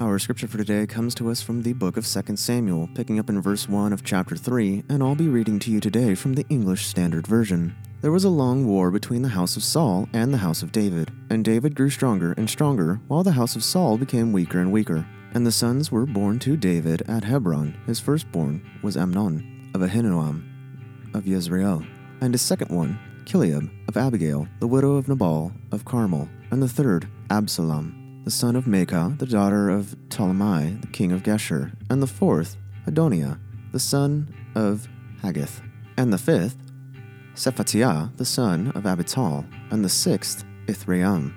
Our 0.00 0.20
scripture 0.20 0.46
for 0.46 0.58
today 0.58 0.86
comes 0.86 1.12
to 1.16 1.28
us 1.28 1.42
from 1.42 1.62
the 1.62 1.72
book 1.72 1.96
of 1.96 2.06
2 2.06 2.36
Samuel, 2.36 2.88
picking 2.94 3.18
up 3.18 3.28
in 3.28 3.42
verse 3.42 3.68
1 3.68 3.92
of 3.92 4.04
chapter 4.04 4.36
3, 4.36 4.84
and 4.88 5.02
I'll 5.02 5.16
be 5.16 5.26
reading 5.26 5.58
to 5.58 5.72
you 5.72 5.80
today 5.80 6.14
from 6.14 6.34
the 6.34 6.46
English 6.48 6.86
Standard 6.86 7.26
Version. 7.26 7.74
There 8.00 8.12
was 8.12 8.22
a 8.22 8.28
long 8.28 8.64
war 8.64 8.92
between 8.92 9.22
the 9.22 9.30
house 9.30 9.56
of 9.56 9.64
Saul 9.64 10.08
and 10.12 10.32
the 10.32 10.38
house 10.38 10.62
of 10.62 10.70
David, 10.70 11.10
and 11.30 11.44
David 11.44 11.74
grew 11.74 11.90
stronger 11.90 12.32
and 12.36 12.48
stronger, 12.48 13.00
while 13.08 13.24
the 13.24 13.32
house 13.32 13.56
of 13.56 13.64
Saul 13.64 13.98
became 13.98 14.32
weaker 14.32 14.60
and 14.60 14.70
weaker. 14.70 15.04
And 15.34 15.44
the 15.44 15.50
sons 15.50 15.90
were 15.90 16.06
born 16.06 16.38
to 16.40 16.56
David 16.56 17.02
at 17.08 17.24
Hebron. 17.24 17.76
His 17.84 17.98
firstborn 17.98 18.64
was 18.84 18.96
Amnon 18.96 19.72
of 19.74 19.80
Ahinoam 19.80 20.44
of 21.12 21.26
Jezreel, 21.26 21.84
and 22.20 22.32
his 22.32 22.42
second 22.42 22.70
one, 22.70 23.00
Chileab 23.24 23.68
of 23.88 23.96
Abigail, 23.96 24.46
the 24.60 24.68
widow 24.68 24.94
of 24.94 25.08
Nabal 25.08 25.52
of 25.72 25.84
Carmel, 25.84 26.28
and 26.52 26.62
the 26.62 26.68
third, 26.68 27.08
Absalom 27.30 28.07
the 28.24 28.30
son 28.30 28.56
of 28.56 28.64
Maacah, 28.64 29.18
the 29.18 29.26
daughter 29.26 29.70
of 29.70 29.96
Talmai, 30.08 30.80
the 30.80 30.86
king 30.88 31.12
of 31.12 31.22
Geshur, 31.22 31.72
and 31.88 32.02
the 32.02 32.06
fourth, 32.06 32.56
Adonijah, 32.86 33.38
the 33.72 33.80
son 33.80 34.34
of 34.54 34.88
Haggith, 35.22 35.62
and 35.96 36.12
the 36.12 36.18
fifth, 36.18 36.56
Shephatiah, 37.34 38.16
the 38.16 38.24
son 38.24 38.72
of 38.74 38.84
Abital, 38.84 39.46
and 39.70 39.84
the 39.84 39.88
sixth, 39.88 40.44
Ithream, 40.66 41.32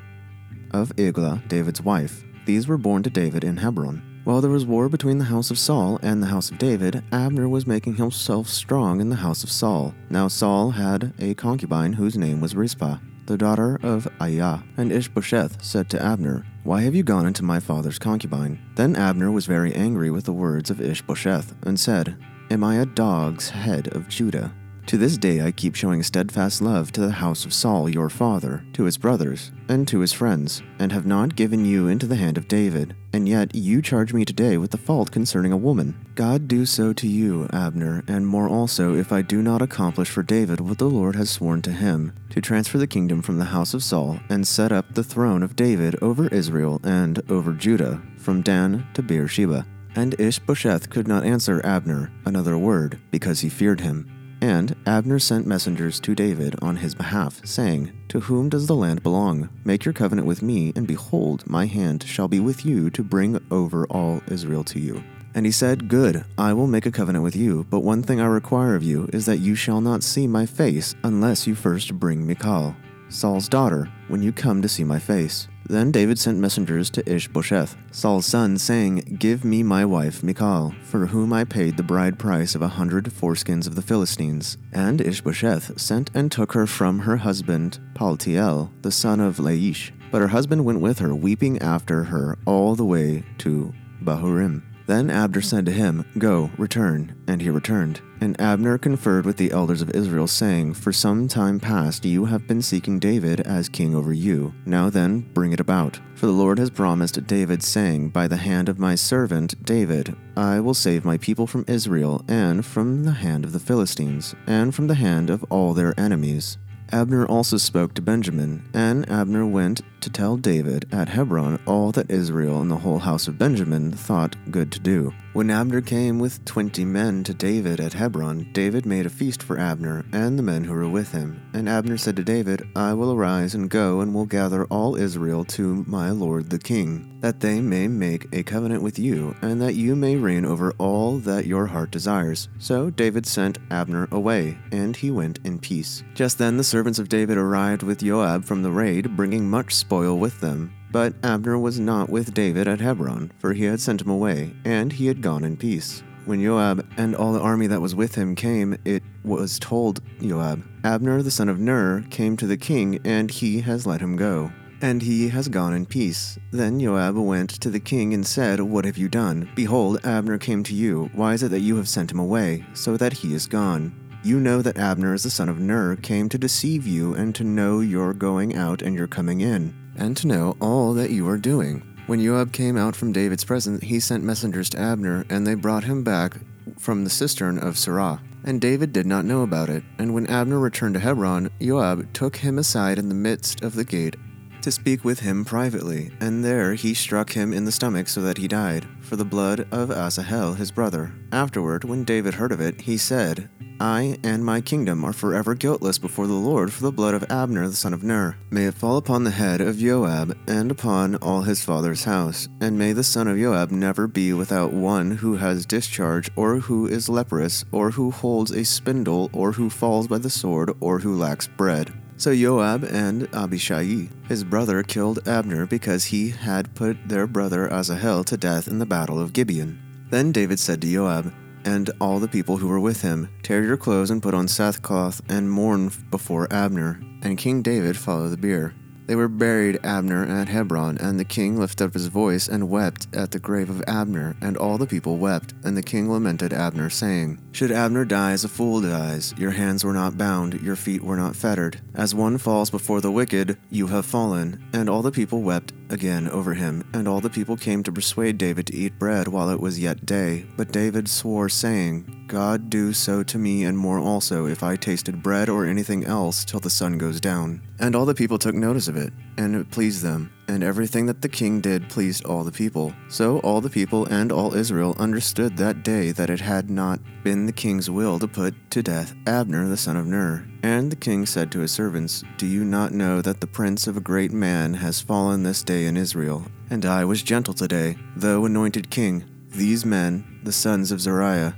of 0.72 0.91
Eglah, 0.97 1.44
David's 1.47 1.81
wife. 1.81 2.23
These 2.45 2.67
were 2.67 2.78
born 2.78 3.03
to 3.03 3.09
David 3.09 3.44
in 3.44 3.58
Hebron. 3.58 4.02
While 4.23 4.41
there 4.41 4.52
was 4.52 4.66
war 4.66 4.89
between 4.89 5.17
the 5.17 5.25
house 5.25 5.52
of 5.52 5.59
Saul 5.59 6.00
and 6.02 6.22
the 6.22 6.28
house 6.28 6.52
of 6.52 6.58
David, 6.58 7.03
Abner 7.11 7.50
was 7.50 7.66
making 7.66 7.95
himself 7.95 8.47
strong 8.47 9.02
in 9.02 9.09
the 9.09 9.16
house 9.16 9.44
of 9.44 9.52
Saul. 9.52 9.95
Now 10.09 10.28
Saul 10.28 10.72
had 10.72 11.13
a 11.19 11.34
concubine 11.34 11.94
whose 11.94 12.17
name 12.17 12.39
was 12.39 12.56
Rizpah 12.56 13.00
the 13.25 13.38
daughter 13.38 13.80
of 13.83 14.08
Aiah. 14.19 14.64
And 14.77 14.91
Ishbosheth 14.91 15.64
said 15.64 15.89
to 15.89 16.02
Abner, 16.02 16.45
Why 16.64 16.81
have 16.81 16.95
you 16.95 17.03
gone 17.03 17.25
into 17.25 17.44
my 17.44 17.59
father's 17.59 18.00
concubine? 18.00 18.59
Then 18.75 18.95
Abner 18.95 19.31
was 19.31 19.45
very 19.45 19.73
angry 19.73 20.11
with 20.11 20.25
the 20.25 20.33
words 20.33 20.69
of 20.69 20.81
Ishbosheth, 20.81 21.55
and 21.63 21.80
said, 21.80 22.17
Am 22.50 22.63
I 22.63 22.75
a 22.75 22.86
dog's 22.86 23.50
head 23.50 23.88
of 23.95 24.09
Judah? 24.09 24.53
To 24.88 24.98
this 24.98 25.16
day 25.16 25.42
I 25.42 25.52
keep 25.52 25.76
showing 25.76 26.04
steadfast 26.04 26.62
love 26.62 26.92
to 26.92 27.02
the 27.02 27.12
house 27.12 27.46
of 27.46 27.54
Saul 27.54 27.88
your 27.88 28.10
father, 28.10 28.66
to 28.74 28.84
his 28.84 28.98
brothers, 28.98 29.52
and 29.70 29.88
to 29.88 30.00
his 30.00 30.12
friends, 30.12 30.62
and 30.80 30.92
have 30.92 31.06
not 31.06 31.38
given 31.38 31.64
you 31.64 31.88
into 31.88 32.08
the 32.08 32.18
hand 32.18 32.38
of 32.38 32.50
David. 32.50 32.94
And 33.14 33.30
yet 33.30 33.56
you 33.56 33.82
charge 33.82 34.14
me 34.14 34.26
today 34.26 34.58
with 34.58 34.72
the 34.72 34.78
fault 34.78 35.12
concerning 35.12 35.54
a 35.54 35.58
woman. 35.58 36.06
God 36.16 36.48
do 36.48 36.66
so 36.66 36.92
to 36.94 37.08
you, 37.08 37.48
Abner, 37.54 38.04
and 38.08 38.28
more 38.28 38.50
also, 38.50 38.94
if 38.94 39.14
I 39.14 39.22
do 39.22 39.42
not 39.42 39.62
accomplish 39.62 40.09
for 40.09 40.24
David 40.24 40.59
what 40.59 40.78
the 40.78 40.90
Lord 40.90 41.16
has 41.16 41.30
sworn 41.30 41.62
to 41.62 41.72
him, 41.72 42.12
to 42.32 42.42
transfer 42.42 42.78
the 42.78 42.88
kingdom 42.88 43.22
from 43.22 43.38
the 43.38 43.46
house 43.46 43.74
of 43.74 43.84
Saul, 43.84 44.20
and 44.30 44.46
set 44.46 44.74
up 44.74 44.94
the 44.94 45.06
throne 45.06 45.42
of 45.42 45.56
David 45.56 45.96
over 46.02 46.28
Israel 46.28 46.82
and 46.84 47.22
over 47.32 47.54
Judah, 47.54 48.02
from 48.18 48.42
Dan 48.42 48.88
to 48.94 49.02
Beersheba. 49.02 49.66
And 49.96 50.20
Ishbosheth 50.20 50.90
could 50.90 51.08
not 51.08 51.24
answer 51.24 51.66
Abner 51.66 52.12
another 52.26 52.58
word, 52.58 53.00
because 53.09 53.40
he 53.40 53.48
feared 53.48 53.80
him. 53.82 54.09
And 54.42 54.75
Abner 54.88 55.20
sent 55.20 55.45
messengers 55.45 56.00
to 56.00 56.16
David 56.16 56.56
on 56.64 56.78
his 56.78 56.95
behalf, 56.95 57.45
saying, 57.45 57.92
To 58.09 58.22
whom 58.22 58.50
does 58.50 58.66
the 58.66 58.75
land 58.75 59.03
belong? 59.03 59.50
Make 59.64 59.86
your 59.86 59.94
covenant 59.94 60.28
with 60.28 60.41
me, 60.41 60.74
and 60.75 60.88
behold, 60.88 61.47
my 61.47 61.68
hand 61.68 62.03
shall 62.03 62.28
be 62.28 62.40
with 62.40 62.66
you 62.66 62.90
to 62.90 63.03
bring 63.03 63.40
over 63.52 63.85
all 63.85 64.22
Israel 64.28 64.63
to 64.63 64.79
you. 64.79 65.03
And 65.35 65.46
he 65.46 65.52
said, 65.52 65.88
Good, 65.88 66.25
I 66.38 66.53
will 66.53 66.68
make 66.68 66.88
a 66.88 66.91
covenant 66.91 67.24
with 67.24 67.35
you, 67.35 67.66
but 67.69 67.81
one 67.81 68.02
thing 68.02 68.19
I 68.19 68.25
require 68.25 68.75
of 68.75 68.84
you 68.84 69.07
is 69.13 69.28
that 69.28 69.38
you 69.38 69.53
shall 69.53 69.79
not 69.79 70.03
see 70.03 70.28
my 70.28 70.47
face 70.47 70.96
unless 71.03 71.46
you 71.46 71.53
first 71.53 71.94
bring 72.00 72.25
Michal, 72.25 72.75
Saul's 73.09 73.47
daughter, 73.47 73.91
when 74.11 74.22
you 74.22 74.33
come 74.33 74.61
to 74.61 74.67
see 74.67 74.83
my 74.83 74.99
face. 74.99 75.47
Then 75.66 75.89
David 75.89 76.19
sent 76.19 76.38
messengers 76.38 76.89
to 76.91 77.09
Ishbosheth, 77.09 77.77
Saul's 77.91 78.25
son, 78.25 78.57
saying, 78.57 79.17
Give 79.17 79.45
me 79.45 79.63
my 79.63 79.85
wife 79.85 80.22
Michal, 80.22 80.75
for 80.83 81.05
whom 81.05 81.31
I 81.31 81.45
paid 81.45 81.77
the 81.77 81.83
bride 81.83 82.19
price 82.19 82.53
of 82.53 82.61
a 82.61 82.67
hundred 82.67 83.05
foreskins 83.05 83.67
of 83.67 83.75
the 83.75 83.81
Philistines. 83.81 84.57
And 84.73 84.99
Ishbosheth 84.99 85.79
sent 85.79 86.11
and 86.13 86.29
took 86.29 86.51
her 86.51 86.67
from 86.67 86.99
her 86.99 87.17
husband 87.17 87.79
Paltiel, 87.94 88.69
the 88.81 88.91
son 88.91 89.22
of 89.22 89.38
Laish. 89.38 89.91
But 90.11 90.19
her 90.19 90.28
husband 90.28 90.66
went 90.66 90.81
with 90.81 90.99
her, 90.99 91.16
weeping 91.16 91.59
after 91.59 92.03
her 92.03 92.38
all 92.45 92.75
the 92.75 92.83
way 92.83 93.23
to 93.38 93.73
Bahurim. 94.03 94.63
Then 94.88 95.09
Abner 95.09 95.42
said 95.42 95.66
to 95.66 95.72
him, 95.72 96.06
Go, 96.18 96.52
return. 96.58 97.16
And 97.28 97.42
he 97.42 97.50
returned. 97.50 98.02
And 98.19 98.40
Abner 98.40 98.78
conferred 98.78 99.25
with 99.25 99.38
the 99.38 99.52
elders 99.52 99.81
of 99.81 99.92
Israel, 99.92 100.28
saying, 100.28 100.74
For 100.75 100.92
some 100.92 101.28
time 101.28 101.59
past 101.59 102.06
you 102.06 102.25
have 102.25 102.47
been 102.47 102.62
seeking 102.62 103.00
David 103.00 103.41
as 103.41 103.70
king 103.70 103.96
over 103.96 104.14
you. 104.14 104.53
Now 104.66 104.90
then, 104.90 105.22
bring 105.34 105.53
it 105.53 105.59
about. 105.59 106.00
For 106.16 106.28
the 106.28 106.31
Lord 106.31 106.59
has 106.59 106.70
promised 106.70 107.25
David, 107.25 107.64
saying, 107.64 108.09
By 108.09 108.28
the 108.28 108.38
hand 108.38 108.70
of 108.70 108.80
my 108.80 108.96
servant 108.96 109.64
David, 109.66 110.16
I 110.38 110.59
will 110.59 110.74
save 110.74 111.03
my 111.03 111.18
people 111.18 111.47
from 111.47 111.66
Israel, 111.68 112.24
and 112.28 112.66
from 112.66 113.03
the 113.03 113.12
hand 113.12 113.44
of 113.44 113.53
the 113.53 113.59
Philistines, 113.59 114.36
and 114.46 114.75
from 114.75 114.88
the 114.88 114.96
hand 114.96 115.30
of 115.30 115.44
all 115.50 115.74
their 115.74 116.00
enemies. 116.00 116.58
Abner 116.91 117.25
also 117.25 117.57
spoke 117.57 117.94
to 117.94 118.02
Benjamin, 118.02 118.69
and 118.74 119.09
Abner 119.09 119.46
went 119.46 119.81
to 120.02 120.09
tell 120.09 120.35
David 120.35 120.88
at 120.91 121.09
Hebron 121.09 121.59
all 121.68 121.91
that 121.91 122.09
Israel 122.09 122.59
and 122.62 122.72
the 122.72 122.78
whole 122.78 123.00
house 123.00 123.28
of 123.28 123.38
Benjamin 123.38 123.91
thought 123.91 124.35
good 124.50 124.72
to 124.72 124.79
do. 124.79 125.13
When 125.34 125.52
Abner 125.52 125.81
came 125.81 126.19
with 126.19 126.44
twenty 126.44 126.84
men 126.84 127.24
to 127.24 127.34
David 127.34 127.79
at 127.79 127.94
Hebron, 127.94 128.50
David 128.52 128.85
made 128.85 129.06
a 129.06 129.12
feast 129.12 129.44
for 129.44 129.59
Abner 129.59 130.03
and 130.12 130.38
the 130.38 130.44
men 130.44 130.63
who 130.63 130.74
were 130.74 130.90
with 130.90 131.12
him. 131.12 131.40
And 131.53 131.69
Abner 131.69 131.97
said 131.97 132.16
to 132.18 132.24
David, 132.24 132.68
I 132.75 132.94
will 132.94 133.13
arise 133.13 133.53
and 133.53 133.69
go 133.69 134.02
and 134.02 134.13
will 134.13 134.25
gather 134.25 134.66
all 134.66 134.96
Israel 134.96 135.46
to 135.46 135.85
my 135.88 136.09
lord 136.09 136.50
the 136.50 136.59
king, 136.59 137.19
that 137.22 137.40
they 137.40 137.62
may 137.62 137.88
make 137.88 138.28
a 138.34 138.44
covenant 138.44 138.81
with 138.81 138.97
you, 138.97 139.35
and 139.41 139.62
that 139.62 139.75
you 139.75 139.96
may 139.96 140.16
reign 140.16 140.46
over 140.46 140.73
all 140.79 141.19
that 141.19 141.46
your 141.46 141.68
heart 141.68 141.91
desires. 141.91 142.50
So 142.58 142.90
David 142.90 143.28
sent 143.28 143.59
Abner 143.69 144.08
away, 144.12 144.58
and 144.72 144.96
he 144.96 145.12
went 145.12 145.40
in 145.46 145.59
peace. 145.59 146.03
Just 146.16 146.40
then 146.40 146.58
the 146.58 146.63
servants 146.81 146.97
of 146.97 147.09
David 147.09 147.38
arrived 147.38 147.84
with 147.84 148.03
Joab 148.03 148.44
from 148.44 148.64
the 148.64 148.72
raid, 148.72 149.16
bringing 149.16 149.47
much 149.47 149.75
spoil 149.75 150.18
with 150.18 150.40
them. 150.40 150.74
But 150.92 151.14
Abner 151.22 151.59
was 151.59 151.80
not 151.80 152.09
with 152.09 152.34
David 152.34 152.68
at 152.68 152.81
Hebron, 152.81 153.31
for 153.38 153.53
he 153.53 153.66
had 153.66 153.80
sent 153.80 154.02
him 154.02 154.09
away, 154.09 154.56
and 154.66 154.91
he 154.91 155.06
had 155.06 155.22
gone 155.22 155.44
in 155.44 155.58
peace. 155.58 156.02
When 156.25 156.41
Joab 156.41 156.84
and 156.97 157.16
all 157.16 157.34
the 157.34 157.40
army 157.40 157.68
that 157.68 157.81
was 157.81 157.94
with 157.94 158.16
him 158.16 158.34
came, 158.34 158.80
it 158.84 159.03
was 159.24 159.59
told 159.59 160.02
Joab, 160.24 160.64
Abner 160.84 161.22
the 161.22 161.30
son 161.30 161.50
of 161.50 161.59
Ner 161.59 162.03
came 162.09 162.36
to 162.38 162.47
the 162.47 162.58
king, 162.58 163.00
and 163.06 163.30
he 163.30 163.62
has 163.62 163.86
let 163.86 164.02
him 164.02 164.16
go. 164.16 164.52
And 164.81 165.03
he 165.03 165.30
has 165.30 165.50
gone 165.50 165.75
in 165.75 165.86
peace. 165.86 166.40
Then 166.50 166.80
Joab 166.80 167.16
went 167.16 167.52
to 167.62 167.70
the 167.70 167.80
king 167.80 168.12
and 168.16 168.25
said, 168.25 168.59
What 168.59 168.86
have 168.86 168.97
you 168.97 169.08
done? 169.08 169.52
Behold, 169.53 170.03
Abner 170.03 170.40
came 170.40 170.64
to 170.64 170.74
you. 170.74 171.12
Why 171.14 171.36
is 171.36 171.44
it 171.44 171.50
that 171.50 171.59
you 171.59 171.75
have 171.75 171.88
sent 171.88 172.09
him 172.09 172.18
away, 172.18 172.66
so 172.74 172.97
that 172.97 173.14
he 173.14 173.36
is 173.36 173.46
gone? 173.46 174.00
You 174.24 174.40
know 174.40 174.62
that 174.62 174.78
Abner 174.78 175.16
is 175.16 175.24
the 175.24 175.32
son 175.32 175.50
of 175.50 175.59
Ner 175.59 175.96
came 175.96 176.30
to 176.30 176.38
deceive 176.38 176.86
you 176.86 177.16
and 177.16 177.34
to 177.34 177.44
know 177.44 177.80
your 177.80 178.14
going 178.14 178.56
out 178.56 178.84
and 178.84 178.96
your 178.96 179.08
coming 179.08 179.42
in 179.42 179.74
and 179.98 180.16
to 180.18 180.28
know 180.28 180.56
all 180.62 180.94
that 180.94 181.09
you 181.09 181.28
are 181.28 181.40
doing. 181.40 181.82
When 182.06 182.24
Joab 182.24 182.54
came 182.54 182.78
out 182.78 182.96
from 182.96 183.14
David's 183.14 183.44
presence, 183.44 183.84
he 183.84 184.00
sent 184.00 184.24
messengers 184.24 184.70
to 184.72 184.80
Abner, 184.80 185.26
and 185.30 185.48
they 185.48 185.56
brought 185.56 185.86
him 185.86 186.04
back 186.04 186.38
from 186.78 187.04
the 187.04 187.09
cistern 187.09 187.58
of 187.58 187.76
Sirah. 187.76 188.20
And 188.44 188.62
David 188.62 188.94
did 188.94 189.08
not 189.08 189.26
know 189.26 189.41
about 189.41 189.70
it. 189.70 189.84
And 189.97 190.14
when 190.14 190.28
Abner 190.28 190.59
returned 190.59 190.94
to 190.96 191.00
Hebron, 191.00 191.50
Joab 191.59 192.14
took 192.14 192.35
him 192.35 192.59
aside 192.59 193.00
in 193.00 193.09
the 193.09 193.16
midst 193.16 193.64
of 193.64 193.74
the 193.74 193.85
gate 193.85 194.16
to 194.61 194.72
speak 194.72 195.03
with 195.03 195.19
him 195.19 195.46
privately, 195.46 196.11
and 196.19 196.43
there 196.43 196.73
he 196.73 196.93
struck 196.93 197.31
him 197.31 197.53
in 197.53 197.66
the 197.66 197.72
stomach 197.72 198.08
so 198.08 198.22
that 198.22 198.37
he 198.37 198.47
died, 198.47 198.87
for 199.02 199.16
the 199.16 199.25
blood 199.25 199.67
of 199.72 199.90
Asahel 199.90 200.53
his 200.53 200.72
brother. 200.72 201.13
Afterward, 201.31 201.84
when 201.84 202.03
David 202.03 202.35
heard 202.35 202.52
of 202.52 202.61
it, 202.61 202.81
he 202.81 202.97
said, 202.97 203.49
I 203.81 204.19
and 204.23 204.46
my 204.46 204.61
kingdom 204.61 205.03
are 205.03 205.11
forever 205.11 205.55
guiltless 205.55 205.97
before 205.97 206.28
the 206.28 206.34
Lord 206.34 206.72
for 206.72 206.84
the 206.84 206.91
blood 206.91 207.16
of 207.16 207.25
Abner 207.31 207.67
the 207.67 207.75
son 207.75 207.96
of 207.96 208.03
Ner. 208.03 208.37
May 208.52 208.66
it 208.66 208.75
fall 208.75 208.96
upon 208.97 209.23
the 209.23 209.31
head 209.31 209.59
of 209.59 209.79
Joab 209.79 210.37
and 210.47 210.69
upon 210.69 211.16
all 211.16 211.41
his 211.41 211.66
father's 211.66 212.03
house, 212.03 212.47
and 212.59 212.78
may 212.78 212.93
the 212.93 213.03
son 213.03 213.28
of 213.28 213.40
Joab 213.40 213.72
never 213.72 214.05
be 214.05 214.34
without 214.34 214.72
one 214.72 215.09
who 215.09 215.37
has 215.37 215.66
discharge, 215.66 216.29
or 216.35 216.57
who 216.57 216.85
is 216.85 217.09
leprous, 217.09 217.66
or 217.72 217.90
who 217.90 218.11
holds 218.11 218.52
a 218.52 218.64
spindle, 218.64 219.31
or 219.34 219.53
who 219.53 219.67
falls 219.67 220.07
by 220.07 220.19
the 220.19 220.29
sword, 220.29 220.72
or 220.79 220.99
who 220.99 221.16
lacks 221.16 221.47
bread. 221.47 221.91
So 222.22 222.35
Joab 222.35 222.84
and 222.84 223.28
Abishai, 223.34 224.08
his 224.28 224.44
brother, 224.44 224.84
killed 224.84 225.28
Abner 225.28 225.66
because 225.66 226.06
he 226.06 226.29
had 226.29 226.76
put 226.76 226.96
their 227.09 227.26
brother 227.26 227.68
Asahel 227.73 228.23
to 228.26 228.38
death 228.38 228.68
in 228.68 228.78
the 228.78 228.85
battle 228.85 229.20
of 229.20 229.34
Gibeon. 229.34 229.82
Then 230.12 230.32
David 230.32 230.59
said 230.59 230.84
to 230.84 230.94
Joab, 230.94 231.34
and 231.66 231.90
all 232.00 232.20
the 232.20 232.28
people 232.28 232.58
who 232.58 232.68
were 232.68 232.79
with 232.79 233.02
him, 233.02 233.28
Tear 233.41 233.64
your 233.64 233.76
clothes 233.76 234.12
and 234.12 234.22
put 234.22 234.35
on 234.35 234.47
sackcloth 234.47 235.20
and 235.29 235.50
mourn 235.50 235.91
before 236.12 236.47
Abner. 236.53 237.02
And 237.23 237.40
King 237.40 237.64
David 237.64 237.97
followed 237.97 238.29
the 238.29 238.38
bier. 238.38 238.76
They 239.11 239.17
were 239.17 239.28
buried 239.28 239.78
Abner 239.84 240.25
at 240.25 240.47
Hebron, 240.47 240.97
and 240.99 241.19
the 241.19 241.25
king 241.25 241.59
lifted 241.59 241.84
up 241.84 241.93
his 241.96 242.08
voice 242.08 242.47
and 242.47 242.69
wept 242.69 243.08
at 243.13 243.31
the 243.31 243.40
grave 243.40 243.69
of 243.69 243.84
Abner, 243.85 244.37
and 244.40 244.55
all 244.55 244.78
the 244.78 244.87
people 244.87 245.17
wept, 245.17 245.53
and 245.66 245.75
the 245.75 245.84
king 245.84 246.09
lamented 246.09 246.53
Abner, 246.53 246.90
saying, 246.90 247.37
Should 247.52 247.73
Abner 247.73 248.05
die 248.05 248.31
as 248.31 248.46
a 248.46 248.47
fool 248.47 248.79
dies? 248.79 249.34
Your 249.37 249.52
hands 249.52 249.84
were 249.84 249.91
not 249.91 250.17
bound, 250.17 250.61
your 250.61 250.78
feet 250.78 251.03
were 251.03 251.17
not 251.17 251.35
fettered. 251.35 251.81
As 251.93 252.16
one 252.16 252.37
falls 252.37 252.69
before 252.69 253.02
the 253.02 253.11
wicked, 253.11 253.58
you 253.69 253.87
have 253.87 254.05
fallen. 254.05 254.63
And 254.72 254.90
all 254.90 255.02
the 255.02 255.11
people 255.11 255.41
wept 255.41 255.73
again 255.91 256.27
over 256.29 256.53
him, 256.53 256.84
and 256.93 257.08
all 257.08 257.22
the 257.22 257.29
people 257.29 257.58
came 257.58 257.84
to 257.84 257.91
persuade 257.91 258.38
David 258.38 258.67
to 258.67 258.75
eat 258.75 258.98
bread 258.98 259.27
while 259.27 259.50
it 259.50 259.60
was 259.60 259.79
yet 259.79 260.05
day. 260.05 260.46
But 260.58 260.72
David 260.72 261.08
swore, 261.08 261.50
saying, 261.50 262.25
God 262.27 262.70
do 262.70 262.93
so 262.93 263.24
to 263.24 263.38
me 263.38 263.65
and 263.65 263.77
more 263.77 264.00
also, 264.00 264.46
if 264.46 264.63
I 264.63 264.75
tasted 264.75 265.22
bread 265.22 265.50
or 265.50 265.65
anything 265.65 266.05
else 266.05 266.46
till 266.46 266.60
the 266.60 266.70
sun 266.70 266.98
goes 266.98 267.20
down. 267.20 267.62
And 267.79 267.96
all 267.96 268.05
the 268.05 268.15
people 268.15 268.38
took 268.38 268.55
notice 268.55 268.88
of 268.88 268.96
it, 268.96 269.13
and 269.38 269.55
it 269.55 269.70
pleased 269.70 270.03
them. 270.03 270.32
And 270.51 270.65
everything 270.65 271.06
that 271.06 271.22
the 271.22 271.30
king 271.30 271.62
did 271.62 271.88
pleased 271.88 272.25
all 272.25 272.44
the 272.44 272.51
people. 272.51 272.94
So 273.08 273.39
all 273.39 273.62
the 273.62 273.70
people 273.70 274.06
and 274.08 274.34
all 274.34 274.53
Israel 274.53 274.98
understood 275.00 275.56
that 275.56 275.82
day 275.82 276.12
that 276.12 276.30
it 276.30 276.42
had 276.42 276.70
not 276.70 277.00
been 277.24 277.46
the 277.46 277.53
king's 277.53 277.89
will 277.89 278.20
to 278.20 278.27
put 278.27 278.53
to 278.72 278.84
death 278.84 279.15
Abner 279.25 279.70
the 279.70 279.77
son 279.77 279.96
of 279.96 280.08
Ner. 280.08 280.46
And 280.62 280.92
the 280.92 280.98
king 280.98 281.25
said 281.25 281.53
to 281.53 281.62
his 281.62 281.72
servants, 281.72 282.25
Do 282.38 282.46
you 282.46 282.65
not 282.65 282.92
know 282.92 283.22
that 283.22 283.39
the 283.39 283.48
prince 283.48 283.88
of 283.88 283.96
a 283.96 284.01
great 284.01 284.34
man 284.34 284.74
has 284.74 285.00
fallen 285.00 285.44
this 285.44 285.63
day 285.63 285.86
in 285.86 285.96
Israel? 285.96 286.44
And 286.70 286.86
I 286.86 287.06
was 287.06 287.24
gentle 287.24 287.53
today, 287.53 287.96
though 288.18 288.44
anointed 288.44 288.89
king. 288.89 289.24
These 289.51 289.86
men, 289.86 290.42
the 290.44 290.51
sons 290.51 290.92
of 290.92 291.00
Zeruiah, 291.00 291.56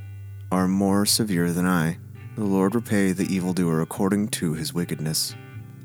are 0.52 0.68
more 0.68 1.08
severe 1.08 1.52
than 1.52 1.66
I. 1.66 1.98
The 2.36 2.44
Lord 2.44 2.76
repay 2.76 3.12
the 3.12 3.26
evildoer 3.26 3.82
according 3.82 4.28
to 4.38 4.54
his 4.54 4.72
wickedness. 4.72 5.34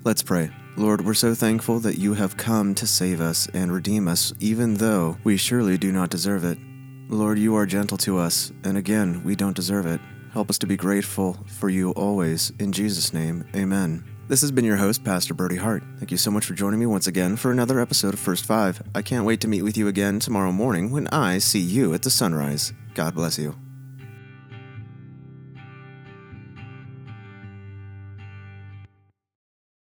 Let's 0.05 0.23
pray. 0.23 0.51
Lord, 0.79 1.05
we're 1.05 1.15
so 1.15 1.35
thankful 1.35 1.81
that 1.81 1.99
you 1.99 2.15
have 2.15 2.37
come 2.37 2.73
to 2.77 2.87
save 2.87 3.21
us 3.21 3.49
and 3.53 3.73
redeem 3.73 4.07
us, 4.07 4.33
even 4.39 4.75
though 4.75 5.17
we 5.25 5.37
surely 5.37 5.77
do 5.77 5.91
not 5.91 6.09
deserve 6.09 6.45
it. 6.45 6.57
Lord, 7.09 7.37
you 7.37 7.57
are 7.57 7.67
gentle 7.67 7.99
to 7.99 8.17
us, 8.17 8.53
and 8.63 8.79
again, 8.79 9.25
we 9.25 9.35
don't 9.35 9.57
deserve 9.57 9.87
it. 9.87 10.01
Help 10.33 10.51
us 10.51 10.59
to 10.59 10.69
be 10.69 10.77
grateful 10.77 11.37
for 11.49 11.69
you 11.69 11.91
always. 11.93 12.53
In 12.61 12.71
Jesus' 12.71 13.13
name, 13.13 13.45
amen. 13.57 14.05
This 14.29 14.41
has 14.41 14.53
been 14.53 14.65
your 14.65 14.77
host, 14.77 15.03
Pastor 15.03 15.35
Brody 15.35 15.57
Hart. 15.57 15.83
Thank 15.97 16.13
you 16.13 16.17
so 16.17 16.31
much 16.31 16.45
for 16.45 16.55
joining 16.55 16.79
me 16.79 16.87
once 16.87 17.09
again 17.09 17.35
for 17.35 17.51
another 17.51 17.81
episode 17.81 18.15
of 18.15 18.21
First 18.21 18.45
Five. 18.45 18.81
I 18.95 19.03
can't 19.03 19.25
wait 19.27 19.41
to 19.41 19.49
meet 19.49 19.63
with 19.63 19.77
you 19.77 19.89
again 19.89 20.21
tomorrow 20.21 20.53
morning 20.53 20.93
when 20.93 21.09
I 21.09 21.39
see 21.39 21.59
you 21.59 21.93
at 21.93 22.03
the 22.03 22.11
sunrise. 22.11 22.73
God 22.95 23.17
bless 23.17 23.37
you. 23.37 23.57